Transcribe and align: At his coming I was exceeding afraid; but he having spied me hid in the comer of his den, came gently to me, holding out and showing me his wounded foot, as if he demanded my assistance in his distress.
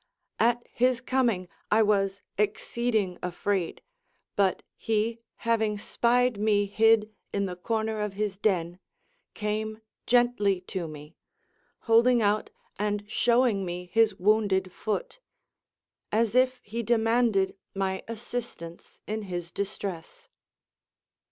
At 0.39 0.65
his 0.73 0.99
coming 0.99 1.47
I 1.69 1.83
was 1.83 2.21
exceeding 2.35 3.19
afraid; 3.21 3.83
but 4.35 4.63
he 4.75 5.19
having 5.35 5.77
spied 5.77 6.39
me 6.39 6.65
hid 6.65 7.13
in 7.31 7.45
the 7.45 7.55
comer 7.55 7.99
of 7.99 8.13
his 8.13 8.35
den, 8.35 8.79
came 9.35 9.79
gently 10.07 10.59
to 10.61 10.87
me, 10.87 11.13
holding 11.81 12.19
out 12.19 12.49
and 12.79 13.03
showing 13.07 13.63
me 13.63 13.91
his 13.93 14.15
wounded 14.15 14.71
foot, 14.71 15.19
as 16.11 16.33
if 16.33 16.59
he 16.63 16.81
demanded 16.81 17.55
my 17.75 18.01
assistance 18.07 19.01
in 19.05 19.21
his 19.21 19.51
distress. 19.51 20.29